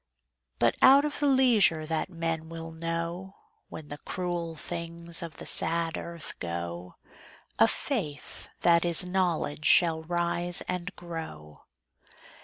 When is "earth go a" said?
5.95-7.67